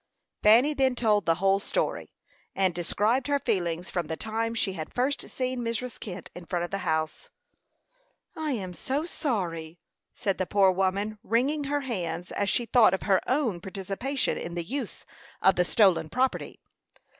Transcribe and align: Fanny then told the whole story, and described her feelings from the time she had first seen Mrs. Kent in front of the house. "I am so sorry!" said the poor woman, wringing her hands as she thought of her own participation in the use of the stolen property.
Fanny 0.41 0.73
then 0.73 0.95
told 0.95 1.27
the 1.27 1.35
whole 1.35 1.59
story, 1.59 2.11
and 2.55 2.73
described 2.73 3.27
her 3.27 3.37
feelings 3.37 3.91
from 3.91 4.07
the 4.07 4.17
time 4.17 4.55
she 4.55 4.73
had 4.73 4.91
first 4.91 5.29
seen 5.29 5.59
Mrs. 5.61 5.99
Kent 5.99 6.31
in 6.33 6.43
front 6.45 6.65
of 6.65 6.71
the 6.71 6.79
house. 6.79 7.29
"I 8.35 8.53
am 8.53 8.73
so 8.73 9.05
sorry!" 9.05 9.77
said 10.15 10.39
the 10.39 10.47
poor 10.47 10.71
woman, 10.71 11.19
wringing 11.21 11.65
her 11.65 11.81
hands 11.81 12.31
as 12.31 12.49
she 12.49 12.65
thought 12.65 12.95
of 12.95 13.03
her 13.03 13.21
own 13.29 13.61
participation 13.61 14.39
in 14.39 14.55
the 14.55 14.63
use 14.63 15.05
of 15.39 15.53
the 15.55 15.63
stolen 15.63 16.09
property. 16.09 16.59